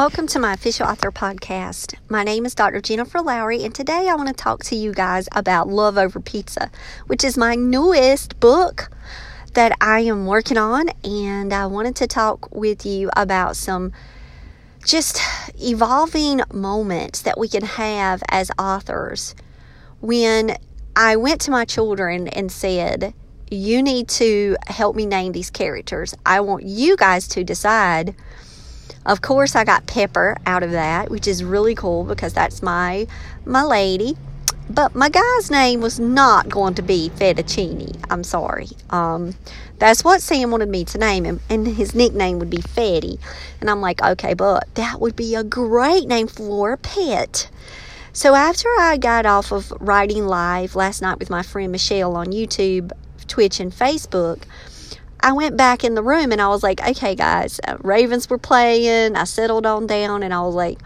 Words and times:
Welcome 0.00 0.28
to 0.28 0.38
my 0.38 0.54
official 0.54 0.86
author 0.86 1.12
podcast. 1.12 1.94
My 2.08 2.24
name 2.24 2.46
is 2.46 2.54
Dr. 2.54 2.80
Jennifer 2.80 3.20
Lowry, 3.20 3.64
and 3.64 3.74
today 3.74 4.08
I 4.08 4.14
want 4.14 4.28
to 4.28 4.34
talk 4.34 4.64
to 4.64 4.74
you 4.74 4.94
guys 4.94 5.28
about 5.32 5.68
Love 5.68 5.98
Over 5.98 6.20
Pizza, 6.20 6.70
which 7.06 7.22
is 7.22 7.36
my 7.36 7.54
newest 7.54 8.40
book 8.40 8.90
that 9.52 9.76
I 9.78 10.00
am 10.00 10.24
working 10.24 10.56
on. 10.56 10.88
And 11.04 11.52
I 11.52 11.66
wanted 11.66 11.96
to 11.96 12.06
talk 12.06 12.50
with 12.50 12.86
you 12.86 13.10
about 13.14 13.56
some 13.56 13.92
just 14.86 15.20
evolving 15.60 16.40
moments 16.50 17.20
that 17.20 17.36
we 17.36 17.46
can 17.46 17.64
have 17.64 18.22
as 18.30 18.50
authors. 18.58 19.34
When 20.00 20.56
I 20.96 21.16
went 21.16 21.42
to 21.42 21.50
my 21.50 21.66
children 21.66 22.26
and 22.28 22.50
said, 22.50 23.12
You 23.50 23.82
need 23.82 24.08
to 24.08 24.56
help 24.66 24.96
me 24.96 25.04
name 25.04 25.32
these 25.32 25.50
characters, 25.50 26.14
I 26.24 26.40
want 26.40 26.64
you 26.64 26.96
guys 26.96 27.28
to 27.28 27.44
decide 27.44 28.14
of 29.06 29.22
course, 29.22 29.56
I 29.56 29.64
got 29.64 29.86
Pepper 29.86 30.36
out 30.46 30.62
of 30.62 30.72
that, 30.72 31.10
which 31.10 31.26
is 31.26 31.42
really 31.44 31.74
cool 31.74 32.04
because 32.04 32.32
that's 32.32 32.62
my 32.62 33.06
my 33.44 33.62
lady. 33.62 34.16
But 34.68 34.94
my 34.94 35.08
guy's 35.08 35.50
name 35.50 35.80
was 35.80 35.98
not 35.98 36.48
going 36.48 36.74
to 36.74 36.82
be 36.82 37.10
Fettuccine. 37.16 38.04
I'm 38.08 38.22
sorry. 38.22 38.68
Um, 38.90 39.34
that's 39.78 40.04
what 40.04 40.22
Sam 40.22 40.52
wanted 40.52 40.68
me 40.68 40.84
to 40.84 40.98
name 40.98 41.24
him, 41.24 41.40
and 41.50 41.66
his 41.66 41.92
nickname 41.92 42.38
would 42.38 42.50
be 42.50 42.58
Fetty. 42.58 43.18
And 43.60 43.68
I'm 43.68 43.80
like, 43.80 44.00
okay, 44.00 44.34
but 44.34 44.72
that 44.76 45.00
would 45.00 45.16
be 45.16 45.34
a 45.34 45.42
great 45.42 46.06
name 46.06 46.28
for 46.28 46.72
a 46.72 46.76
pet. 46.76 47.50
So 48.12 48.34
after 48.34 48.68
I 48.78 48.96
got 48.96 49.26
off 49.26 49.52
of 49.52 49.72
writing 49.80 50.26
live 50.26 50.76
last 50.76 51.00
night 51.02 51.18
with 51.18 51.30
my 51.30 51.42
friend 51.42 51.72
Michelle 51.72 52.14
on 52.14 52.28
YouTube, 52.28 52.92
Twitch, 53.26 53.58
and 53.58 53.72
Facebook, 53.72 54.42
I 55.22 55.32
went 55.32 55.56
back 55.56 55.84
in 55.84 55.94
the 55.94 56.02
room 56.02 56.32
and 56.32 56.40
I 56.40 56.48
was 56.48 56.62
like, 56.62 56.80
okay, 56.86 57.14
guys, 57.14 57.60
uh, 57.66 57.76
Ravens 57.82 58.28
were 58.30 58.38
playing. 58.38 59.16
I 59.16 59.24
settled 59.24 59.66
on 59.66 59.86
down 59.86 60.22
and 60.22 60.32
I 60.32 60.40
was 60.40 60.54
like, 60.54 60.78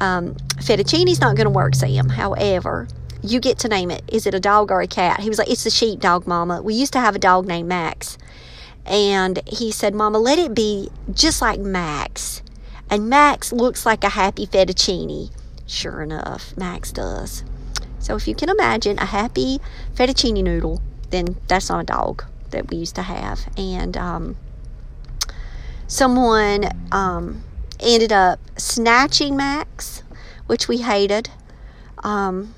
um, 0.00 0.34
fettuccine's 0.56 1.20
not 1.20 1.36
going 1.36 1.46
to 1.46 1.50
work, 1.50 1.74
Sam. 1.74 2.10
However, 2.10 2.88
you 3.22 3.40
get 3.40 3.58
to 3.60 3.68
name 3.68 3.90
it. 3.90 4.02
Is 4.08 4.26
it 4.26 4.34
a 4.34 4.40
dog 4.40 4.70
or 4.70 4.82
a 4.82 4.86
cat? 4.86 5.20
He 5.20 5.28
was 5.28 5.38
like, 5.38 5.50
it's 5.50 5.64
the 5.64 5.70
sheepdog, 5.70 6.26
Mama. 6.26 6.60
We 6.62 6.74
used 6.74 6.92
to 6.92 7.00
have 7.00 7.16
a 7.16 7.18
dog 7.18 7.46
named 7.46 7.68
Max. 7.68 8.18
And 8.84 9.40
he 9.46 9.70
said, 9.70 9.94
Mama, 9.94 10.18
let 10.18 10.38
it 10.38 10.54
be 10.54 10.90
just 11.10 11.40
like 11.40 11.58
Max. 11.58 12.42
And 12.90 13.08
Max 13.08 13.50
looks 13.50 13.86
like 13.86 14.04
a 14.04 14.10
happy 14.10 14.46
fettuccine. 14.46 15.30
Sure 15.66 16.02
enough, 16.02 16.54
Max 16.58 16.92
does. 16.92 17.44
So 17.98 18.14
if 18.14 18.28
you 18.28 18.34
can 18.34 18.50
imagine 18.50 18.98
a 18.98 19.06
happy 19.06 19.58
fettuccine 19.94 20.42
noodle, 20.42 20.82
then 21.08 21.36
that's 21.48 21.70
not 21.70 21.80
a 21.80 21.84
dog 21.84 22.24
that 22.54 22.70
we 22.70 22.78
used 22.78 22.94
to 22.94 23.02
have. 23.02 23.40
And 23.56 23.96
um, 23.96 24.36
someone 25.86 26.64
um, 26.90 27.44
ended 27.80 28.12
up 28.12 28.40
snatching 28.56 29.36
Max, 29.36 30.02
which 30.46 30.68
we 30.68 30.78
hated. 30.78 31.30
Um, 31.98 32.54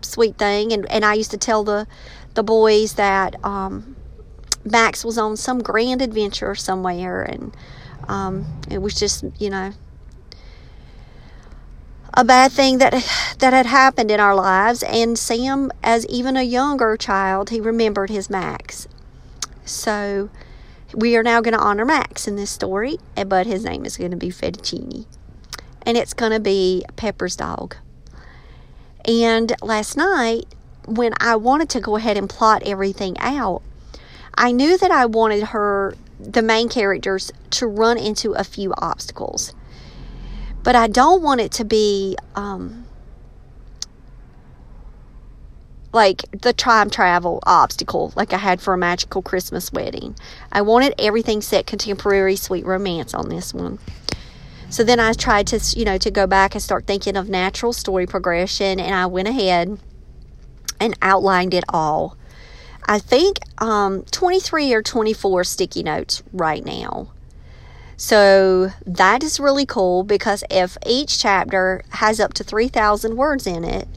sweet 0.00 0.38
thing. 0.38 0.72
And, 0.72 0.90
and 0.90 1.04
I 1.04 1.14
used 1.14 1.30
to 1.32 1.38
tell 1.38 1.64
the, 1.64 1.86
the 2.34 2.42
boys 2.42 2.94
that 2.94 3.42
um, 3.44 3.96
Max 4.64 5.04
was 5.04 5.18
on 5.18 5.36
some 5.36 5.62
grand 5.62 6.00
adventure 6.00 6.54
somewhere. 6.54 7.22
And 7.22 7.56
um, 8.08 8.46
it 8.70 8.78
was 8.78 8.94
just, 8.98 9.24
you 9.38 9.50
know, 9.50 9.72
a 12.14 12.24
bad 12.24 12.50
thing 12.50 12.78
that 12.78 12.92
that 13.38 13.52
had 13.52 13.66
happened 13.66 14.10
in 14.10 14.18
our 14.18 14.34
lives 14.34 14.82
and 14.82 15.18
Sam 15.18 15.70
as 15.82 16.06
even 16.06 16.36
a 16.36 16.42
younger 16.42 16.96
child 16.96 17.50
he 17.50 17.60
remembered 17.60 18.10
his 18.10 18.28
Max 18.28 18.88
so 19.70 20.30
we 20.94 21.16
are 21.16 21.22
now 21.22 21.40
going 21.40 21.54
to 21.54 21.60
honor 21.60 21.84
Max 21.84 22.26
in 22.26 22.36
this 22.36 22.50
story, 22.50 22.98
eh, 23.16 23.24
but 23.24 23.46
his 23.46 23.64
name 23.64 23.84
is 23.84 23.96
going 23.96 24.10
to 24.10 24.16
be 24.16 24.28
Fettuccine. 24.28 25.06
And 25.82 25.96
it's 25.96 26.14
going 26.14 26.32
to 26.32 26.40
be 26.40 26.84
Pepper's 26.96 27.36
dog. 27.36 27.76
And 29.04 29.54
last 29.62 29.96
night, 29.96 30.44
when 30.86 31.12
I 31.20 31.36
wanted 31.36 31.68
to 31.70 31.80
go 31.80 31.96
ahead 31.96 32.16
and 32.16 32.28
plot 32.28 32.62
everything 32.64 33.16
out, 33.18 33.62
I 34.34 34.52
knew 34.52 34.78
that 34.78 34.90
I 34.90 35.06
wanted 35.06 35.44
her, 35.44 35.94
the 36.18 36.42
main 36.42 36.68
characters, 36.68 37.30
to 37.50 37.66
run 37.66 37.98
into 37.98 38.32
a 38.32 38.44
few 38.44 38.74
obstacles. 38.78 39.54
But 40.62 40.76
I 40.76 40.88
don't 40.88 41.22
want 41.22 41.40
it 41.40 41.52
to 41.52 41.64
be 41.64 42.16
um, 42.34 42.84
like 45.92 46.24
the 46.32 46.52
time 46.52 46.90
travel 46.90 47.40
obstacle 47.44 48.12
like 48.14 48.32
I 48.32 48.38
had 48.38 48.60
for 48.60 48.74
a 48.74 48.78
magical 48.78 49.22
Christmas 49.22 49.72
wedding. 49.72 50.16
I 50.52 50.62
wanted 50.62 50.94
everything 50.98 51.40
set 51.40 51.66
contemporary 51.66 52.36
sweet 52.36 52.66
romance 52.66 53.14
on 53.14 53.28
this 53.28 53.54
one. 53.54 53.78
So 54.70 54.84
then 54.84 55.00
I 55.00 55.14
tried 55.14 55.46
to, 55.48 55.78
you 55.78 55.84
know, 55.84 55.96
to 55.98 56.10
go 56.10 56.26
back 56.26 56.54
and 56.54 56.62
start 56.62 56.86
thinking 56.86 57.16
of 57.16 57.28
natural 57.28 57.72
story 57.72 58.06
progression 58.06 58.78
and 58.78 58.94
I 58.94 59.06
went 59.06 59.28
ahead 59.28 59.78
and 60.78 60.96
outlined 61.00 61.54
it 61.54 61.64
all. 61.70 62.16
I 62.84 62.98
think 62.98 63.38
um, 63.58 64.02
23 64.04 64.72
or 64.72 64.82
24 64.82 65.44
sticky 65.44 65.82
notes 65.82 66.22
right 66.32 66.64
now. 66.64 67.08
So 67.96 68.70
that 68.86 69.22
is 69.22 69.40
really 69.40 69.66
cool 69.66 70.04
because 70.04 70.44
if 70.50 70.78
each 70.86 71.18
chapter 71.18 71.82
has 71.90 72.20
up 72.20 72.32
to 72.34 72.44
3,000 72.44 73.16
words 73.16 73.46
in 73.46 73.64
it, 73.64 73.88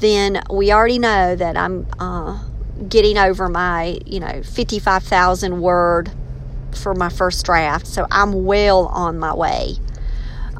then 0.00 0.42
we 0.50 0.72
already 0.72 0.98
know 0.98 1.36
that 1.36 1.56
I'm 1.56 1.86
uh, 1.98 2.42
getting 2.88 3.18
over 3.18 3.48
my, 3.48 3.98
you 4.06 4.20
know, 4.20 4.42
55,000 4.42 5.60
word 5.60 6.10
for 6.72 6.94
my 6.94 7.08
first 7.08 7.44
draft. 7.44 7.86
So 7.86 8.06
I'm 8.10 8.44
well 8.44 8.86
on 8.86 9.18
my 9.18 9.34
way 9.34 9.76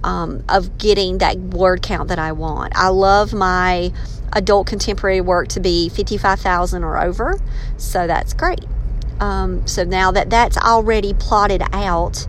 um, 0.04 0.44
of 0.48 0.78
getting 0.78 1.18
that 1.18 1.36
word 1.38 1.82
count 1.82 2.08
that 2.08 2.18
I 2.18 2.32
want. 2.32 2.76
I 2.76 2.88
love 2.88 3.32
my 3.32 3.92
adult 4.32 4.66
contemporary 4.66 5.20
work 5.20 5.48
to 5.48 5.60
be 5.60 5.88
55,000 5.88 6.84
or 6.84 7.00
over. 7.02 7.40
So 7.76 8.06
that's 8.06 8.34
great. 8.34 8.64
Um, 9.20 9.66
so 9.66 9.84
now 9.84 10.10
that 10.10 10.30
that's 10.30 10.56
already 10.58 11.14
plotted 11.14 11.62
out, 11.72 12.26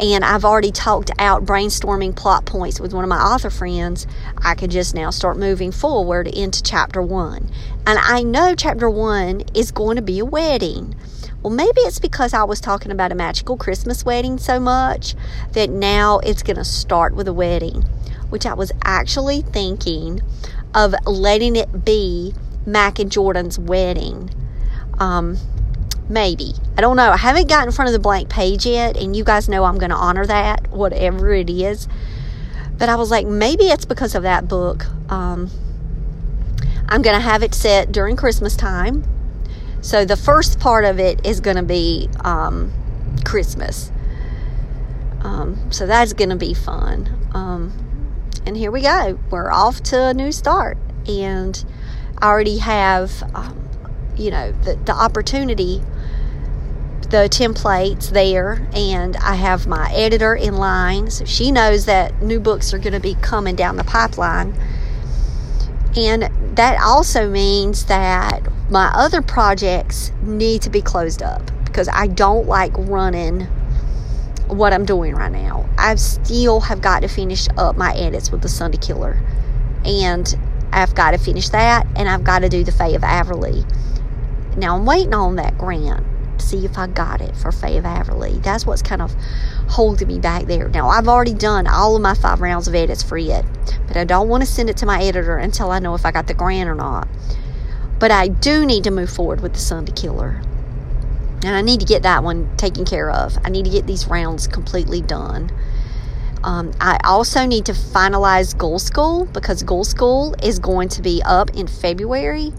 and 0.00 0.24
I've 0.24 0.44
already 0.44 0.70
talked 0.70 1.10
out 1.18 1.44
brainstorming 1.44 2.14
plot 2.14 2.44
points 2.44 2.80
with 2.80 2.92
one 2.92 3.04
of 3.04 3.08
my 3.08 3.20
author 3.20 3.50
friends, 3.50 4.06
I 4.36 4.54
could 4.54 4.70
just 4.70 4.94
now 4.94 5.10
start 5.10 5.38
moving 5.38 5.72
forward 5.72 6.28
into 6.28 6.62
chapter 6.62 7.00
one. 7.00 7.50
And 7.86 7.98
I 7.98 8.22
know 8.22 8.54
chapter 8.54 8.90
one 8.90 9.42
is 9.54 9.70
going 9.70 9.96
to 9.96 10.02
be 10.02 10.18
a 10.18 10.24
wedding. 10.24 10.94
Well, 11.42 11.54
maybe 11.54 11.80
it's 11.82 11.98
because 11.98 12.34
I 12.34 12.44
was 12.44 12.60
talking 12.60 12.90
about 12.90 13.12
a 13.12 13.14
magical 13.14 13.56
Christmas 13.56 14.04
wedding 14.04 14.38
so 14.38 14.58
much 14.58 15.14
that 15.52 15.70
now 15.70 16.18
it's 16.18 16.42
going 16.42 16.56
to 16.56 16.64
start 16.64 17.14
with 17.14 17.28
a 17.28 17.32
wedding, 17.32 17.82
which 18.30 18.44
I 18.44 18.54
was 18.54 18.72
actually 18.82 19.42
thinking 19.42 20.20
of 20.74 20.94
letting 21.06 21.56
it 21.56 21.84
be 21.84 22.34
Mac 22.66 22.98
and 22.98 23.10
Jordan's 23.10 23.58
wedding. 23.58 24.30
Um, 24.98 25.38
Maybe. 26.08 26.54
I 26.76 26.80
don't 26.80 26.96
know. 26.96 27.10
I 27.10 27.16
haven't 27.16 27.48
gotten 27.48 27.68
in 27.68 27.72
front 27.72 27.88
of 27.88 27.92
the 27.92 27.98
blank 27.98 28.28
page 28.28 28.64
yet, 28.64 28.96
and 28.96 29.16
you 29.16 29.24
guys 29.24 29.48
know 29.48 29.64
I'm 29.64 29.78
going 29.78 29.90
to 29.90 29.96
honor 29.96 30.24
that, 30.26 30.70
whatever 30.70 31.32
it 31.32 31.50
is. 31.50 31.88
But 32.78 32.88
I 32.88 32.96
was 32.96 33.10
like, 33.10 33.26
maybe 33.26 33.64
it's 33.64 33.84
because 33.84 34.14
of 34.14 34.22
that 34.22 34.48
book. 34.48 34.86
Um, 35.10 35.50
I'm 36.88 37.02
going 37.02 37.16
to 37.16 37.22
have 37.22 37.42
it 37.42 37.54
set 37.54 37.90
during 37.90 38.16
Christmas 38.16 38.54
time. 38.54 39.04
So 39.80 40.04
the 40.04 40.16
first 40.16 40.60
part 40.60 40.84
of 40.84 41.00
it 41.00 41.26
is 41.26 41.40
going 41.40 41.56
to 41.56 41.62
be 41.62 42.08
um, 42.24 42.72
Christmas. 43.24 43.90
Um, 45.22 45.72
so 45.72 45.86
that's 45.86 46.12
going 46.12 46.30
to 46.30 46.36
be 46.36 46.54
fun. 46.54 47.08
Um, 47.34 47.72
and 48.46 48.56
here 48.56 48.70
we 48.70 48.82
go. 48.82 49.18
We're 49.30 49.50
off 49.50 49.82
to 49.84 50.06
a 50.08 50.14
new 50.14 50.30
start. 50.30 50.78
And 51.08 51.64
I 52.18 52.28
already 52.28 52.58
have, 52.58 53.22
um, 53.34 53.68
you 54.16 54.30
know, 54.30 54.52
the, 54.52 54.76
the 54.76 54.92
opportunity 54.92 55.82
the 57.02 57.28
templates 57.28 58.10
there 58.10 58.66
and 58.74 59.16
I 59.18 59.36
have 59.36 59.66
my 59.66 59.92
editor 59.92 60.34
in 60.34 60.56
line 60.56 61.08
so 61.10 61.24
she 61.24 61.52
knows 61.52 61.84
that 61.86 62.20
new 62.20 62.40
books 62.40 62.74
are 62.74 62.78
going 62.78 62.94
to 62.94 63.00
be 63.00 63.14
coming 63.14 63.54
down 63.54 63.76
the 63.76 63.84
pipeline. 63.84 64.54
And 65.96 66.28
that 66.56 66.80
also 66.82 67.30
means 67.30 67.86
that 67.86 68.42
my 68.70 68.90
other 68.94 69.22
projects 69.22 70.10
need 70.22 70.62
to 70.62 70.70
be 70.70 70.82
closed 70.82 71.22
up 71.22 71.50
because 71.64 71.88
I 71.88 72.08
don't 72.08 72.46
like 72.46 72.72
running 72.76 73.42
what 74.48 74.72
I'm 74.72 74.84
doing 74.84 75.14
right 75.14 75.30
now. 75.30 75.68
I 75.78 75.94
still 75.94 76.60
have 76.60 76.80
got 76.80 77.00
to 77.00 77.08
finish 77.08 77.46
up 77.56 77.76
my 77.76 77.94
edits 77.94 78.32
with 78.32 78.42
the 78.42 78.48
Sunday 78.48 78.78
Killer. 78.78 79.20
And 79.84 80.36
I've 80.72 80.94
got 80.94 81.12
to 81.12 81.18
finish 81.18 81.50
that 81.50 81.86
and 81.94 82.08
I've 82.08 82.24
got 82.24 82.40
to 82.40 82.48
do 82.48 82.64
the 82.64 82.72
Fae 82.72 82.88
of 82.88 83.04
Averly. 83.04 83.64
Now 84.56 84.76
I'm 84.76 84.84
waiting 84.84 85.14
on 85.14 85.36
that 85.36 85.56
grant 85.56 86.04
see 86.40 86.64
if 86.64 86.78
I 86.78 86.86
got 86.86 87.20
it 87.20 87.36
for 87.36 87.48
of 87.48 87.64
Averly. 87.64 88.38
That's 88.42 88.66
what's 88.66 88.82
kind 88.82 89.02
of 89.02 89.14
holding 89.68 90.08
me 90.08 90.18
back 90.18 90.44
there. 90.46 90.68
Now, 90.68 90.88
I've 90.88 91.08
already 91.08 91.34
done 91.34 91.66
all 91.66 91.96
of 91.96 92.02
my 92.02 92.14
five 92.14 92.40
rounds 92.40 92.68
of 92.68 92.74
edits 92.74 93.02
for 93.02 93.18
it, 93.18 93.44
but 93.86 93.96
I 93.96 94.04
don't 94.04 94.28
want 94.28 94.42
to 94.42 94.48
send 94.48 94.70
it 94.70 94.76
to 94.78 94.86
my 94.86 95.02
editor 95.02 95.36
until 95.36 95.70
I 95.70 95.78
know 95.78 95.94
if 95.94 96.06
I 96.06 96.12
got 96.12 96.26
the 96.26 96.34
grant 96.34 96.68
or 96.68 96.74
not. 96.74 97.08
But 97.98 98.10
I 98.10 98.28
do 98.28 98.66
need 98.66 98.84
to 98.84 98.90
move 98.90 99.10
forward 99.10 99.40
with 99.40 99.54
the 99.54 99.58
Sunday 99.58 99.92
Killer. 99.92 100.42
And 101.44 101.54
I 101.54 101.62
need 101.62 101.80
to 101.80 101.86
get 101.86 102.02
that 102.02 102.22
one 102.22 102.56
taken 102.56 102.84
care 102.84 103.10
of. 103.10 103.38
I 103.44 103.50
need 103.50 103.64
to 103.64 103.70
get 103.70 103.86
these 103.86 104.06
rounds 104.06 104.46
completely 104.46 105.00
done. 105.00 105.50
Um, 106.42 106.72
I 106.80 106.98
also 107.04 107.44
need 107.46 107.66
to 107.66 107.72
finalize 107.72 108.56
Ghoul 108.56 108.78
School 108.78 109.26
because 109.26 109.62
Ghoul 109.62 109.84
School 109.84 110.34
is 110.42 110.58
going 110.58 110.88
to 110.90 111.02
be 111.02 111.22
up 111.24 111.50
in 111.56 111.66
February. 111.66 112.52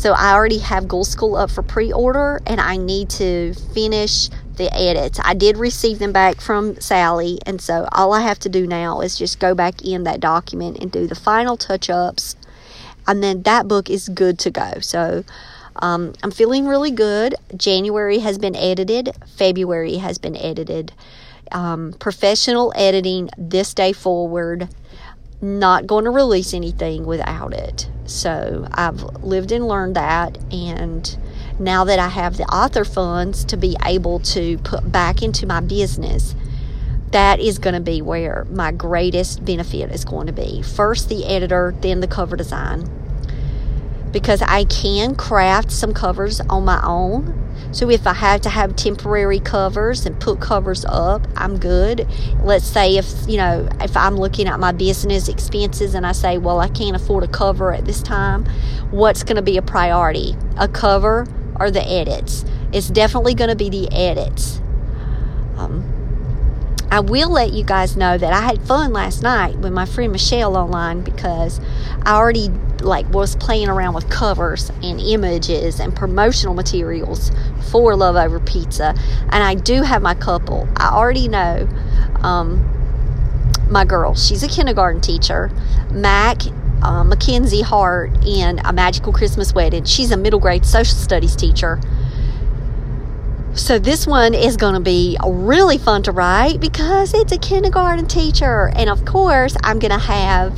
So 0.00 0.14
I 0.14 0.32
already 0.32 0.60
have 0.60 0.88
Ghoul 0.88 1.04
School 1.04 1.36
up 1.36 1.50
for 1.50 1.62
pre 1.62 1.92
order 1.92 2.40
and 2.46 2.58
I 2.58 2.78
need 2.78 3.10
to 3.10 3.52
finish 3.52 4.30
the 4.56 4.74
edits. 4.74 5.20
I 5.22 5.34
did 5.34 5.58
receive 5.58 5.98
them 5.98 6.10
back 6.10 6.40
from 6.40 6.80
Sally, 6.80 7.38
and 7.44 7.60
so 7.60 7.86
all 7.92 8.14
I 8.14 8.22
have 8.22 8.38
to 8.38 8.48
do 8.48 8.66
now 8.66 9.02
is 9.02 9.18
just 9.18 9.38
go 9.38 9.54
back 9.54 9.82
in 9.82 10.04
that 10.04 10.18
document 10.18 10.78
and 10.78 10.90
do 10.90 11.06
the 11.06 11.14
final 11.14 11.58
touch 11.58 11.90
ups, 11.90 12.34
and 13.06 13.22
then 13.22 13.42
that 13.42 13.68
book 13.68 13.90
is 13.90 14.08
good 14.08 14.38
to 14.38 14.50
go. 14.50 14.72
So 14.80 15.22
um, 15.76 16.14
I'm 16.22 16.30
feeling 16.30 16.66
really 16.66 16.92
good. 16.92 17.34
January 17.54 18.20
has 18.20 18.38
been 18.38 18.56
edited, 18.56 19.10
February 19.36 19.98
has 19.98 20.16
been 20.16 20.34
edited 20.34 20.94
um, 21.52 21.94
professional 21.98 22.72
editing 22.76 23.30
this 23.36 23.74
day 23.74 23.92
forward. 23.92 24.68
Not 25.42 25.86
going 25.86 26.04
to 26.04 26.10
release 26.10 26.52
anything 26.52 27.06
without 27.06 27.54
it. 27.54 27.88
So 28.04 28.66
I've 28.72 29.02
lived 29.22 29.52
and 29.52 29.66
learned 29.66 29.96
that. 29.96 30.36
And 30.52 31.16
now 31.58 31.84
that 31.84 31.98
I 31.98 32.08
have 32.08 32.36
the 32.36 32.44
author 32.44 32.84
funds 32.84 33.44
to 33.46 33.56
be 33.56 33.76
able 33.84 34.18
to 34.20 34.58
put 34.58 34.90
back 34.90 35.22
into 35.22 35.46
my 35.46 35.60
business, 35.60 36.34
that 37.12 37.40
is 37.40 37.58
going 37.58 37.74
to 37.74 37.80
be 37.80 38.02
where 38.02 38.46
my 38.50 38.70
greatest 38.70 39.44
benefit 39.44 39.90
is 39.90 40.04
going 40.04 40.26
to 40.26 40.32
be. 40.32 40.62
First, 40.62 41.08
the 41.08 41.26
editor, 41.26 41.74
then 41.80 42.00
the 42.00 42.06
cover 42.06 42.36
design. 42.36 42.88
Because 44.12 44.42
I 44.42 44.64
can 44.64 45.14
craft 45.14 45.70
some 45.70 45.94
covers 45.94 46.40
on 46.40 46.64
my 46.64 46.80
own 46.84 47.40
so 47.72 47.88
if 47.88 48.06
I 48.06 48.14
have 48.14 48.40
to 48.42 48.48
have 48.48 48.74
temporary 48.74 49.38
covers 49.38 50.04
and 50.04 50.18
put 50.18 50.40
covers 50.40 50.84
up, 50.84 51.26
I'm 51.36 51.58
good. 51.58 52.06
Let's 52.42 52.66
say 52.66 52.96
if, 52.96 53.06
you 53.28 53.36
know, 53.36 53.68
if 53.80 53.96
I'm 53.96 54.16
looking 54.16 54.48
at 54.48 54.58
my 54.58 54.72
business 54.72 55.28
expenses 55.28 55.94
and 55.94 56.04
I 56.04 56.12
say, 56.12 56.36
well, 56.38 56.58
I 56.58 56.68
can't 56.68 56.96
afford 56.96 57.22
a 57.22 57.28
cover 57.28 57.72
at 57.72 57.84
this 57.84 58.02
time, 58.02 58.44
what's 58.90 59.22
going 59.22 59.36
to 59.36 59.42
be 59.42 59.56
a 59.56 59.62
priority? 59.62 60.34
A 60.58 60.66
cover 60.66 61.26
or 61.60 61.70
the 61.70 61.86
edits? 61.86 62.44
It's 62.72 62.88
definitely 62.88 63.34
going 63.34 63.50
to 63.50 63.56
be 63.56 63.70
the 63.70 63.88
edits. 63.92 64.60
Um, 65.56 65.84
I 66.90 66.98
will 66.98 67.30
let 67.30 67.52
you 67.52 67.62
guys 67.62 67.96
know 67.96 68.18
that 68.18 68.32
I 68.32 68.40
had 68.40 68.60
fun 68.62 68.92
last 68.92 69.22
night 69.22 69.58
with 69.58 69.72
my 69.72 69.86
friend 69.86 70.10
Michelle 70.10 70.56
online 70.56 71.02
because 71.02 71.60
I 72.02 72.14
already 72.14 72.50
like 72.80 73.08
was 73.10 73.36
playing 73.36 73.68
around 73.68 73.94
with 73.94 74.08
covers 74.10 74.70
and 74.82 75.00
images 75.00 75.80
and 75.80 75.94
promotional 75.94 76.54
materials 76.54 77.30
for 77.70 77.96
Love 77.96 78.16
Over 78.16 78.40
Pizza, 78.40 78.94
and 79.30 79.42
I 79.42 79.54
do 79.54 79.82
have 79.82 80.02
my 80.02 80.14
couple. 80.14 80.68
I 80.76 80.90
already 80.90 81.28
know 81.28 81.68
um, 82.22 82.66
my 83.70 83.84
girl. 83.84 84.14
She's 84.14 84.42
a 84.42 84.48
kindergarten 84.48 85.00
teacher, 85.00 85.50
Mac. 85.90 86.42
Uh, 86.82 87.04
Mackenzie 87.04 87.60
Hart 87.60 88.10
in 88.24 88.58
A 88.64 88.72
Magical 88.72 89.12
Christmas 89.12 89.52
Wedding. 89.52 89.84
She's 89.84 90.12
a 90.12 90.16
middle 90.16 90.40
grade 90.40 90.64
social 90.64 90.96
studies 90.96 91.36
teacher 91.36 91.78
so 93.54 93.80
this 93.80 94.06
one 94.06 94.32
is 94.32 94.56
going 94.56 94.74
to 94.74 94.80
be 94.80 95.16
really 95.26 95.76
fun 95.76 96.04
to 96.04 96.12
write 96.12 96.60
because 96.60 97.12
it's 97.14 97.32
a 97.32 97.38
kindergarten 97.38 98.06
teacher. 98.06 98.70
And 98.76 98.88
of 98.88 99.04
course, 99.04 99.56
I'm 99.62 99.78
going 99.80 99.90
to 99.90 99.98
have 99.98 100.56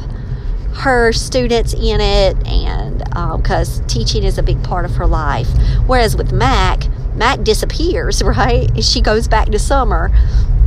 her 0.74 1.12
students 1.12 1.74
in 1.74 2.00
it 2.00 2.46
and 2.46 2.98
because 2.98 3.80
um, 3.80 3.86
teaching 3.86 4.24
is 4.24 4.38
a 4.38 4.42
big 4.42 4.62
part 4.64 4.84
of 4.84 4.96
her 4.96 5.06
life. 5.06 5.48
Whereas 5.86 6.16
with 6.16 6.32
Mac, 6.32 6.86
Mac 7.14 7.42
disappears, 7.42 8.22
right? 8.24 8.82
She 8.82 9.00
goes 9.00 9.28
back 9.28 9.48
to 9.48 9.58
summer. 9.58 10.10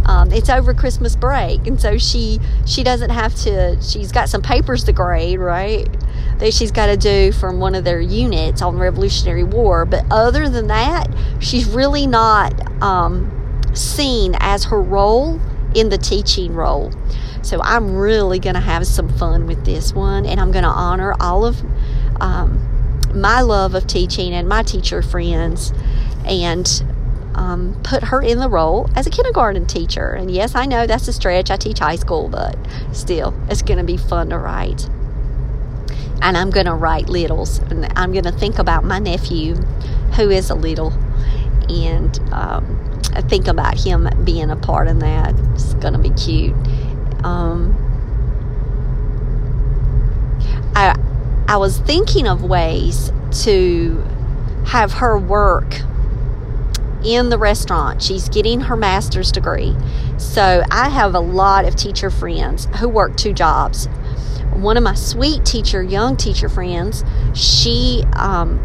Um, 0.06 0.32
it's 0.32 0.50
over 0.50 0.76
Christmas 0.76 1.16
break, 1.16 1.66
and 1.66 1.82
so 1.82 1.98
she 1.98 2.40
she 2.68 2.84
doesn't 2.84 3.10
have 3.10 3.34
to. 3.38 3.82
She's 3.82 4.12
got 4.12 4.30
some 4.30 4.44
papers 4.44 4.84
to 4.84 4.94
grade, 4.94 5.40
right? 5.40 5.88
That 6.38 6.54
she's 6.54 6.72
got 6.72 6.88
to 6.88 6.98
do 6.98 7.32
from 7.32 7.60
one 7.60 7.74
of 7.74 7.84
their 7.84 8.00
units 8.00 8.62
on 8.62 8.78
Revolutionary 8.78 9.44
War. 9.44 9.84
But 9.84 10.06
other 10.12 10.48
than 10.48 10.68
that, 10.68 11.08
she's 11.40 11.68
really 11.68 12.06
not 12.06 12.54
um, 12.84 13.32
seen 13.74 14.36
as 14.40 14.66
her 14.66 14.80
role 14.80 15.40
in 15.74 15.90
the 15.90 15.98
teaching 15.98 16.54
role. 16.54 16.92
So 17.46 17.62
I'm 17.62 17.96
really 17.96 18.40
going 18.40 18.56
to 18.56 18.60
have 18.60 18.88
some 18.88 19.08
fun 19.08 19.46
with 19.46 19.66
this 19.66 19.94
one, 19.94 20.26
and 20.26 20.40
I'm 20.40 20.52
going 20.52 20.64
to 20.64 20.70
honor 20.70 21.14
all 21.20 21.46
of 21.46 21.62
um, 22.20 22.60
my 23.14 23.42
love 23.42 23.76
of 23.76 23.86
teaching 23.86 24.34
and 24.34 24.50
my 24.50 24.64
teacher 24.64 25.04
friends, 25.04 25.72
and 26.26 26.68
um, 27.36 27.80
put 27.84 28.06
her 28.06 28.20
in 28.20 28.40
the 28.40 28.50
role 28.50 28.90
as 28.96 29.06
a 29.06 29.12
kindergarten 29.12 29.68
teacher. 29.68 30.10
And 30.10 30.32
yes, 30.32 30.56
I 30.56 30.66
know 30.66 30.88
that's 30.88 31.08
a 31.08 31.14
stretch. 31.14 31.52
I 31.52 31.58
teach 31.58 31.78
high 31.78 31.98
school, 31.98 32.30
but 32.30 32.58
still, 32.92 33.32
it's 33.48 33.62
going 33.62 33.78
to 33.78 33.84
be 33.84 33.98
fun 33.98 34.30
to 34.32 34.40
write. 34.40 34.90
And 36.24 36.36
I'm 36.36 36.50
going 36.50 36.66
to 36.66 36.74
write 36.74 37.10
littles, 37.10 37.60
and 37.60 37.86
I'm 37.96 38.12
going 38.12 38.24
to 38.24 38.32
think 38.32 38.58
about 38.58 38.84
my 38.84 38.98
nephew, 38.98 39.54
who 40.16 40.32
is 40.32 40.50
a 40.50 40.56
little, 40.56 40.92
and 41.70 42.18
um, 42.34 43.02
think 43.30 43.48
about 43.48 43.78
him 43.78 44.10
being 44.24 44.50
a 44.50 44.56
part 44.56 44.88
in 44.88 44.98
that. 45.00 45.36
It's 45.54 45.76
going 45.76 45.94
to 45.94 46.00
be 46.00 46.10
cute. 46.10 46.56
Um, 47.26 47.76
I 50.76 50.96
I 51.48 51.58
was 51.58 51.80
thinking 51.80 52.28
of 52.28 52.44
ways 52.44 53.12
to 53.44 54.04
have 54.68 54.94
her 54.94 55.18
work 55.18 55.82
in 57.04 57.30
the 57.30 57.38
restaurant. 57.38 58.02
She's 58.02 58.30
getting 58.30 58.62
her 58.62 58.76
master's 58.76 59.32
degree. 59.32 59.76
So 60.18 60.64
I 60.72 60.90
have 60.90 61.16
a 61.16 61.20
lot 61.20 61.66
of 61.66 61.76
teacher 61.76 62.10
friends 62.10 62.68
who 62.80 62.88
work 62.90 63.16
two 63.16 63.34
jobs. 63.34 63.88
One 64.54 64.78
of 64.78 64.84
my 64.84 64.96
sweet 64.96 65.46
teacher, 65.46 65.82
young 65.82 66.18
teacher 66.18 66.48
friends, 66.48 67.04
she 67.34 68.04
um, 68.14 68.60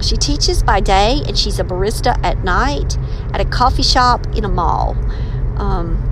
she 0.00 0.16
teaches 0.16 0.62
by 0.62 0.80
day 0.80 1.22
and 1.26 1.38
she's 1.38 1.60
a 1.60 1.64
barista 1.64 2.18
at 2.24 2.42
night 2.42 2.98
at 3.32 3.40
a 3.40 3.44
coffee 3.44 3.82
shop 3.82 4.26
in 4.36 4.44
a 4.44 4.48
mall. 4.48 4.96
Um, 5.56 6.10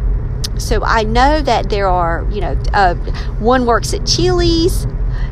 so 0.58 0.82
I 0.82 1.04
know 1.04 1.40
that 1.40 1.70
there 1.70 1.88
are, 1.88 2.26
you 2.30 2.40
know, 2.40 2.60
uh, 2.72 2.94
one 3.38 3.66
works 3.66 3.94
at 3.94 4.06
Chili's 4.06 4.86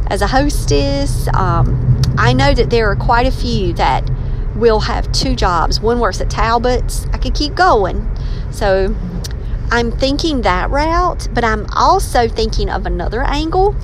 as 0.08 0.22
a 0.22 0.26
hostess. 0.26 1.28
Um, 1.34 2.00
I 2.16 2.32
know 2.32 2.54
that 2.54 2.70
there 2.70 2.90
are 2.90 2.96
quite 2.96 3.26
a 3.26 3.30
few 3.30 3.72
that 3.74 4.08
will 4.54 4.80
have 4.80 5.10
two 5.12 5.36
jobs. 5.36 5.80
One 5.80 6.00
works 6.00 6.20
at 6.20 6.30
Talbot's. 6.30 7.06
I 7.12 7.18
could 7.18 7.34
keep 7.34 7.54
going. 7.54 8.08
So 8.50 8.94
I'm 9.70 9.92
thinking 9.92 10.42
that 10.42 10.70
route, 10.70 11.28
but 11.32 11.44
I'm 11.44 11.66
also 11.74 12.28
thinking 12.28 12.70
of 12.70 12.86
another 12.86 13.22
angle 13.22 13.74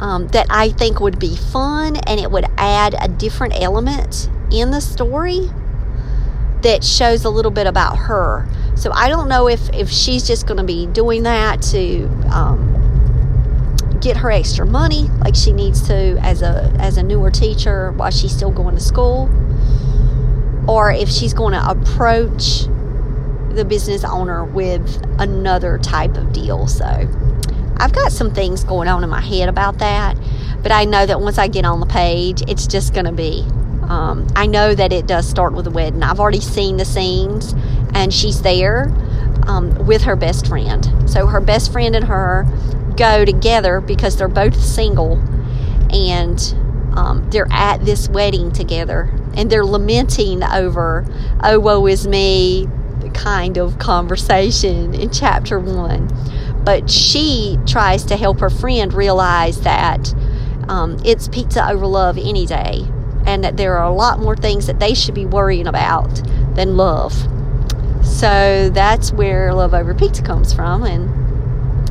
um, 0.00 0.28
that 0.28 0.46
I 0.50 0.68
think 0.70 1.00
would 1.00 1.18
be 1.18 1.36
fun 1.36 1.96
and 1.96 2.20
it 2.20 2.30
would 2.30 2.46
add 2.58 2.94
a 3.00 3.08
different 3.08 3.54
element 3.60 4.28
in 4.52 4.70
the 4.70 4.80
story 4.80 5.50
that 6.62 6.84
shows 6.84 7.24
a 7.24 7.30
little 7.30 7.50
bit 7.50 7.66
about 7.66 7.96
her. 7.96 8.46
So 8.84 8.92
I 8.92 9.08
don't 9.08 9.30
know 9.30 9.48
if, 9.48 9.70
if 9.70 9.88
she's 9.88 10.26
just 10.26 10.46
going 10.46 10.58
to 10.58 10.62
be 10.62 10.86
doing 10.86 11.22
that 11.22 11.62
to 11.72 12.04
um, 12.30 13.96
get 13.98 14.14
her 14.18 14.30
extra 14.30 14.66
money 14.66 15.04
like 15.20 15.34
she 15.34 15.54
needs 15.54 15.88
to 15.88 16.18
as 16.20 16.42
a 16.42 16.70
as 16.78 16.98
a 16.98 17.02
newer 17.02 17.30
teacher 17.30 17.92
while 17.92 18.10
she's 18.10 18.36
still 18.36 18.50
going 18.50 18.74
to 18.74 18.82
school 18.82 19.30
or 20.68 20.92
if 20.92 21.08
she's 21.08 21.32
going 21.32 21.54
to 21.54 21.66
approach 21.66 22.64
the 23.54 23.64
business 23.66 24.04
owner 24.04 24.44
with 24.44 25.02
another 25.18 25.78
type 25.78 26.18
of 26.18 26.34
deal. 26.34 26.66
So 26.66 26.84
I've 27.78 27.94
got 27.94 28.12
some 28.12 28.34
things 28.34 28.64
going 28.64 28.86
on 28.86 29.02
in 29.02 29.08
my 29.08 29.22
head 29.22 29.48
about 29.48 29.78
that 29.78 30.18
but 30.62 30.72
I 30.72 30.84
know 30.84 31.06
that 31.06 31.22
once 31.22 31.38
I 31.38 31.48
get 31.48 31.64
on 31.64 31.80
the 31.80 31.86
page 31.86 32.42
it's 32.48 32.66
just 32.66 32.92
going 32.92 33.06
to 33.06 33.12
be 33.12 33.46
um, 33.88 34.26
I 34.36 34.46
know 34.46 34.74
that 34.74 34.92
it 34.92 35.06
does 35.06 35.28
start 35.28 35.52
with 35.54 35.66
a 35.66 35.70
wedding. 35.70 36.02
I've 36.02 36.20
already 36.20 36.40
seen 36.40 36.76
the 36.78 36.84
scenes 36.84 37.54
and 37.94 38.12
she's 38.12 38.42
there 38.42 38.92
um, 39.46 39.86
with 39.86 40.02
her 40.02 40.16
best 40.16 40.46
friend 40.46 40.92
so 41.08 41.26
her 41.26 41.40
best 41.40 41.72
friend 41.72 41.94
and 41.94 42.06
her 42.06 42.46
go 42.96 43.24
together 43.24 43.80
because 43.80 44.16
they're 44.16 44.28
both 44.28 44.58
single 44.60 45.16
and 45.90 46.54
um, 46.96 47.28
they're 47.30 47.48
at 47.50 47.84
this 47.84 48.08
wedding 48.08 48.52
together 48.52 49.10
and 49.36 49.50
they're 49.50 49.64
lamenting 49.64 50.42
over, 50.42 51.04
oh, 51.42 51.58
woe 51.58 51.86
is 51.86 52.06
me 52.06 52.68
kind 53.14 53.58
of 53.58 53.78
conversation 53.78 54.94
in 54.94 55.10
chapter 55.10 55.58
one. 55.58 56.08
But 56.64 56.88
she 56.90 57.58
tries 57.66 58.04
to 58.04 58.16
help 58.16 58.40
her 58.40 58.50
friend 58.50 58.92
realize 58.92 59.60
that 59.62 60.14
um, 60.68 60.98
it's 61.04 61.28
pizza 61.28 61.68
over 61.68 61.86
love 61.86 62.16
any 62.16 62.46
day 62.46 62.86
and 63.26 63.42
that 63.44 63.56
there 63.56 63.76
are 63.76 63.84
a 63.84 63.94
lot 63.94 64.20
more 64.20 64.36
things 64.36 64.66
that 64.66 64.78
they 64.78 64.94
should 64.94 65.14
be 65.14 65.26
worrying 65.26 65.66
about 65.66 66.22
than 66.54 66.76
love. 66.76 67.12
So 68.04 68.70
that's 68.70 69.12
where 69.12 69.52
Love 69.52 69.74
Over 69.74 69.94
Pizza 69.94 70.22
comes 70.22 70.52
from. 70.52 70.84
And 70.84 71.10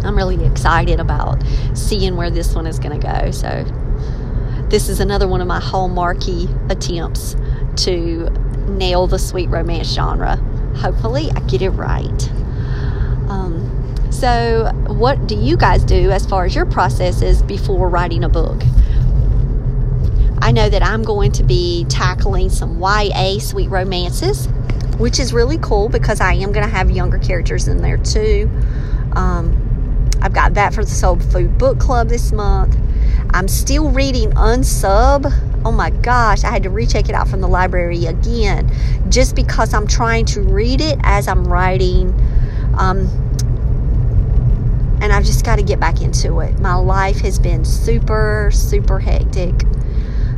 I'm 0.05 0.15
really 0.15 0.43
excited 0.45 0.99
about 0.99 1.43
seeing 1.73 2.15
where 2.15 2.29
this 2.29 2.55
one 2.55 2.67
is 2.67 2.79
going 2.79 2.99
to 2.99 3.07
go. 3.07 3.31
So, 3.31 3.63
this 4.69 4.89
is 4.89 4.99
another 4.99 5.27
one 5.27 5.39
of 5.39 5.47
my 5.47 5.59
hallmarky 5.59 6.49
attempts 6.71 7.35
to 7.83 8.29
nail 8.67 9.07
the 9.07 9.19
sweet 9.19 9.49
romance 9.49 9.93
genre. 9.93 10.37
Hopefully, 10.77 11.29
I 11.35 11.39
get 11.41 11.61
it 11.61 11.69
right. 11.69 12.29
Um, 13.29 13.95
so, 14.09 14.71
what 14.87 15.27
do 15.27 15.35
you 15.35 15.57
guys 15.57 15.83
do 15.83 16.11
as 16.11 16.25
far 16.25 16.45
as 16.45 16.55
your 16.55 16.65
processes 16.65 17.41
before 17.43 17.87
writing 17.89 18.23
a 18.23 18.29
book? 18.29 18.61
I 20.41 20.51
know 20.51 20.67
that 20.67 20.83
I'm 20.83 21.03
going 21.03 21.31
to 21.33 21.43
be 21.43 21.85
tackling 21.87 22.49
some 22.49 22.79
YA 22.81 23.39
sweet 23.39 23.69
romances, 23.69 24.47
which 24.97 25.19
is 25.19 25.33
really 25.33 25.57
cool 25.59 25.89
because 25.89 26.21
I 26.21 26.33
am 26.33 26.51
going 26.51 26.65
to 26.65 26.73
have 26.73 26.91
younger 26.91 27.17
characters 27.17 27.67
in 27.67 27.81
there 27.81 27.97
too. 27.97 28.49
Um, 29.15 30.09
I've 30.21 30.33
got 30.33 30.53
that 30.53 30.73
for 30.73 30.83
the 30.83 30.89
Soul 30.89 31.19
Food 31.19 31.57
Book 31.57 31.79
Club 31.79 32.07
this 32.07 32.31
month. 32.31 32.77
I'm 33.31 33.47
still 33.47 33.89
reading 33.89 34.31
Unsub. 34.31 35.31
Oh 35.65 35.71
my 35.71 35.89
gosh, 35.89 36.43
I 36.43 36.51
had 36.51 36.63
to 36.63 36.69
recheck 36.69 37.09
it 37.09 37.15
out 37.15 37.27
from 37.27 37.41
the 37.41 37.47
library 37.47 38.05
again 38.05 38.71
just 39.09 39.35
because 39.35 39.73
I'm 39.73 39.87
trying 39.87 40.25
to 40.27 40.41
read 40.41 40.81
it 40.81 40.99
as 41.03 41.27
I'm 41.27 41.45
writing. 41.45 42.13
Um, 42.77 43.07
and 45.01 45.11
I've 45.11 45.25
just 45.25 45.43
got 45.43 45.57
to 45.57 45.63
get 45.63 45.79
back 45.79 46.01
into 46.01 46.39
it. 46.39 46.59
My 46.59 46.75
life 46.75 47.17
has 47.17 47.37
been 47.37 47.65
super, 47.65 48.49
super 48.53 48.99
hectic 48.99 49.53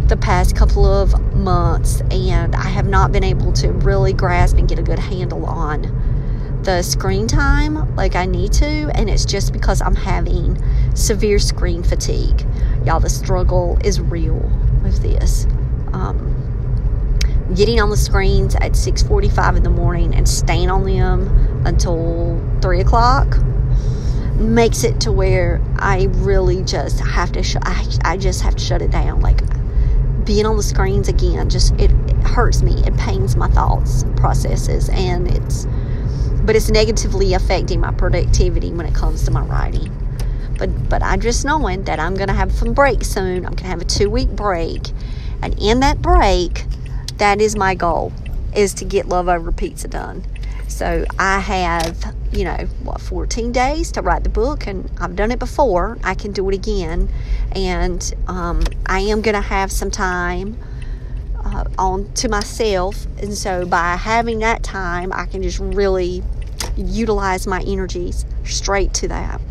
the 0.08 0.18
past 0.18 0.56
couple 0.56 0.86
of 0.86 1.36
months, 1.36 2.02
and 2.12 2.56
I 2.56 2.70
have 2.70 2.88
not 2.88 3.12
been 3.12 3.24
able 3.24 3.52
to 3.54 3.72
really 3.72 4.14
grasp 4.14 4.58
and 4.58 4.68
get 4.68 4.78
a 4.78 4.84
good 4.84 5.00
handle 5.00 5.46
on 5.46 6.62
the 6.64 6.82
screen 6.82 7.28
time 7.28 7.96
like 7.96 8.16
I 8.16 8.26
need 8.26 8.52
to, 8.54 8.92
and 8.96 9.10
it's 9.10 9.26
just 9.26 9.54
because 9.54 9.82
I'm 9.82 9.96
having 9.96 10.62
severe 10.96 11.40
screen 11.40 11.84
fatigue. 11.84 12.46
Y'all, 12.86 13.00
the 13.00 13.10
struggle 13.10 13.78
is 13.84 14.02
real 14.02 14.40
with 14.84 15.02
this. 15.02 15.46
Um, 15.94 16.34
getting 17.56 17.80
on 17.80 17.90
the 17.90 17.98
screens 17.98 18.56
at 18.56 18.76
6:45 18.76 19.58
in 19.58 19.64
the 19.64 19.70
morning 19.70 20.16
and 20.16 20.28
staying 20.28 20.70
on 20.70 20.86
them 20.86 21.64
until 21.66 22.42
three 22.62 22.82
o'clock 22.82 23.38
makes 24.36 24.84
it 24.84 25.00
to 25.02 25.12
where 25.12 25.62
I 25.78 26.10
really 26.12 26.64
just 26.64 27.00
have 27.00 27.32
to. 27.34 27.44
Sh- 27.44 27.58
I, 27.62 27.88
I 28.04 28.18
just 28.18 28.42
have 28.42 28.56
to 28.56 28.64
shut 28.64 28.82
it 28.82 28.92
down. 28.92 29.22
Like 29.22 29.42
being 30.26 30.46
on 30.46 30.58
the 30.58 30.64
screens 30.64 31.08
again, 31.08 31.50
just 31.50 31.74
it, 31.74 31.92
it 31.92 32.18
hurts 32.18 32.62
me. 32.62 32.74
It 32.86 32.96
pains 32.98 33.36
my 33.36 33.48
thoughts 33.50 34.06
processes, 34.16 34.90
and 34.90 35.28
it's 35.28 35.68
but 36.44 36.56
it's 36.56 36.70
negatively 36.70 37.34
affecting 37.34 37.80
my 37.80 37.92
productivity 37.92 38.72
when 38.72 38.86
it 38.86 38.94
comes 38.94 39.24
to 39.26 39.32
my 39.32 39.42
writing. 39.42 39.92
But 40.58 40.90
but 40.90 41.04
I 41.04 41.18
just 41.18 41.46
knowing 41.46 41.84
that 41.84 42.00
I'm 42.00 42.16
gonna 42.16 42.34
have 42.34 42.52
some 42.52 42.74
break 42.74 43.04
soon. 43.04 43.46
I'm 43.46 43.54
gonna 43.54 43.70
have 43.70 43.82
a 43.82 43.86
two 43.86 44.10
week 44.10 44.30
break, 44.30 44.90
and 45.42 45.58
in 45.60 45.80
that 45.82 46.02
break, 46.02 46.66
that 47.18 47.42
is 47.42 47.56
my 47.56 47.76
goal, 47.76 48.12
is 48.56 48.74
to 48.76 48.86
get 48.86 49.08
Love 49.08 49.28
Over 49.28 49.52
Pizza 49.52 49.88
done. 49.88 50.24
So 50.68 51.06
I 51.20 51.40
have, 51.40 52.15
you 52.32 52.44
know, 52.44 52.68
what, 52.84 53.02
14 53.02 53.52
days 53.52 53.92
to 53.94 54.02
write 54.02 54.24
the 54.24 54.30
book, 54.30 54.68
and 54.68 54.90
I've 55.00 55.16
done 55.16 55.32
it 55.32 55.40
before. 55.40 55.98
I 56.04 56.16
can 56.16 56.32
do 56.32 56.48
it 56.50 56.56
again. 56.56 57.10
And 57.54 58.14
um, 58.28 58.64
I 58.86 59.00
am 59.02 59.22
going 59.22 59.36
to 59.36 59.42
have 59.42 59.72
some 59.72 59.92
time 59.92 60.58
uh, 61.44 61.66
on 61.78 62.12
to 62.14 62.30
myself. 62.30 63.06
And 63.22 63.38
so 63.38 63.66
by 63.66 63.96
having 63.96 64.40
that 64.40 64.64
time, 64.64 65.12
I 65.14 65.26
can 65.26 65.44
just 65.44 65.60
really 65.60 66.24
utilize 66.76 67.48
my 67.48 67.62
energies 67.62 68.26
straight 68.44 68.94
to 68.96 69.08
that. 69.08 69.42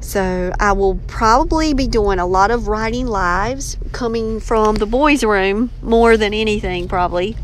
So 0.00 0.52
I 0.60 0.72
will 0.72 0.96
probably 1.06 1.72
be 1.72 1.88
doing 1.88 2.18
a 2.18 2.26
lot 2.26 2.50
of 2.50 2.68
writing 2.68 3.06
lives 3.06 3.78
coming 3.92 4.38
from 4.38 4.76
the 4.76 4.86
boys' 4.86 5.24
room 5.24 5.70
more 5.82 6.16
than 6.16 6.34
anything, 6.34 6.88
probably. 6.88 7.36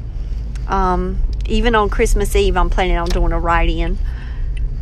Um, 0.68 1.18
even 1.50 1.74
on 1.74 1.90
Christmas 1.90 2.34
Eve, 2.36 2.56
I'm 2.56 2.70
planning 2.70 2.96
on 2.96 3.08
doing 3.08 3.32
a 3.32 3.40
write 3.40 3.68
in. 3.68 3.98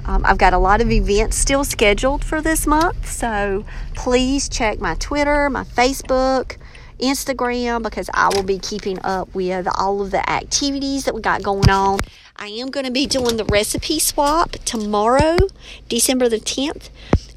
Um, 0.04 0.22
I've 0.25 0.38
got 0.38 0.52
a 0.52 0.58
lot 0.58 0.80
of 0.80 0.90
events 0.90 1.37
still 1.37 1.64
scheduled 1.64 2.25
for 2.25 2.40
this 2.40 2.66
month, 2.66 3.10
so 3.10 3.64
please 3.94 4.48
check 4.48 4.78
my 4.78 4.94
Twitter, 4.94 5.50
my 5.50 5.64
Facebook, 5.64 6.56
Instagram 6.98 7.82
because 7.82 8.10
I 8.12 8.28
will 8.34 8.42
be 8.42 8.58
keeping 8.58 8.98
up 9.04 9.34
with 9.34 9.68
all 9.76 10.00
of 10.02 10.10
the 10.10 10.28
activities 10.28 11.04
that 11.04 11.14
we 11.14 11.20
got 11.20 11.42
going 11.42 11.70
on. 11.70 12.00
I 12.37 12.48
am 12.48 12.70
going 12.70 12.87
to 12.87 12.92
be 12.92 13.06
doing 13.06 13.37
the 13.37 13.44
recipe 13.44 13.98
swap 13.98 14.52
tomorrow, 14.64 15.37
December 15.88 16.28
the 16.28 16.38
10th 16.38 16.90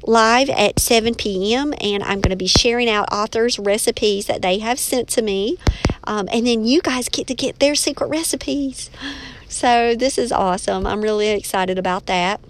live 0.06 0.48
at 0.50 0.78
7 0.78 1.14
p.m. 1.14 1.74
and 1.80 2.02
I'm 2.02 2.20
going 2.20 2.30
to 2.30 2.36
be 2.36 2.46
sharing 2.46 2.88
out 2.88 3.12
authors' 3.12 3.58
recipes 3.58 4.26
that 4.26 4.42
they 4.42 4.58
have 4.58 4.78
sent 4.78 5.08
to 5.10 5.22
me. 5.22 5.58
Um, 6.04 6.28
and 6.32 6.46
then 6.46 6.64
you 6.64 6.80
guys 6.82 7.08
get 7.08 7.26
to 7.28 7.34
get 7.34 7.58
their 7.58 7.74
secret 7.74 8.08
recipes. 8.08 8.90
So 9.48 9.94
this 9.94 10.16
is 10.16 10.32
awesome. 10.32 10.86
I'm 10.86 11.02
really 11.02 11.28
excited 11.28 11.78
about 11.78 12.06
that. 12.06 12.40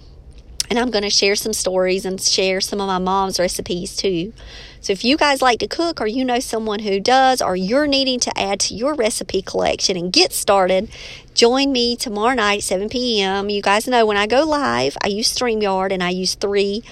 And 0.70 0.78
I'm 0.78 0.92
going 0.92 1.02
to 1.02 1.10
share 1.10 1.34
some 1.34 1.52
stories 1.52 2.04
and 2.04 2.20
share 2.20 2.60
some 2.60 2.80
of 2.80 2.86
my 2.86 2.98
mom's 2.98 3.40
recipes 3.40 3.96
too. 3.96 4.32
So 4.80 4.92
if 4.92 5.04
you 5.04 5.16
guys 5.16 5.42
like 5.42 5.58
to 5.58 5.66
cook 5.66 6.00
or 6.00 6.06
you 6.06 6.24
know 6.24 6.38
someone 6.38 6.78
who 6.78 7.00
does 7.00 7.42
or 7.42 7.56
you're 7.56 7.88
needing 7.88 8.20
to 8.20 8.38
add 8.38 8.60
to 8.60 8.74
your 8.74 8.94
recipe 8.94 9.42
collection 9.42 9.96
and 9.96 10.12
get 10.12 10.32
started, 10.32 10.90
join 11.34 11.72
me 11.72 11.96
tomorrow 11.96 12.34
night 12.34 12.62
7 12.62 12.88
p.m. 12.88 13.48
You 13.50 13.62
guys 13.62 13.86
know 13.86 14.06
when 14.06 14.16
I 14.16 14.26
go 14.26 14.44
live, 14.44 14.96
I 15.02 15.08
use 15.08 15.32
StreamYard 15.32 15.92
and 15.92 16.02
I 16.02 16.10
use 16.10 16.34
3 16.34 16.82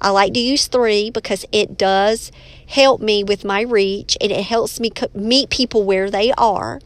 I 0.00 0.10
like 0.10 0.32
to 0.34 0.40
use 0.40 0.66
three 0.66 1.10
because 1.10 1.44
it 1.52 1.76
does 1.76 2.32
help 2.66 3.00
me 3.00 3.22
with 3.22 3.44
my 3.44 3.60
reach 3.60 4.16
and 4.20 4.32
it 4.32 4.44
helps 4.44 4.80
me 4.80 4.90
meet 5.14 5.50
people 5.50 5.82
where 5.82 6.10
they 6.10 6.32
are. 6.32 6.80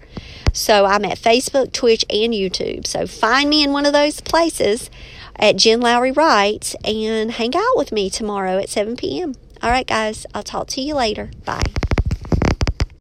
So 0.52 0.84
I'm 0.84 1.04
at 1.04 1.18
Facebook, 1.18 1.72
Twitch, 1.72 2.04
and 2.10 2.32
YouTube. 2.32 2.86
So 2.86 3.06
find 3.06 3.48
me 3.50 3.62
in 3.62 3.72
one 3.72 3.86
of 3.86 3.92
those 3.92 4.20
places 4.20 4.90
at 5.36 5.56
Jen 5.56 5.80
Lowry 5.80 6.12
Writes 6.12 6.74
and 6.84 7.32
hang 7.32 7.54
out 7.56 7.76
with 7.76 7.92
me 7.92 8.10
tomorrow 8.10 8.58
at 8.58 8.68
7 8.68 8.96
p.m. 8.96 9.34
All 9.62 9.70
right, 9.70 9.86
guys, 9.86 10.26
I'll 10.34 10.42
talk 10.42 10.68
to 10.68 10.80
you 10.80 10.94
later. 10.94 11.30
Bye. 11.44 11.62